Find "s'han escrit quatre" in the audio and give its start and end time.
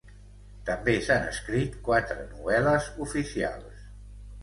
1.09-2.27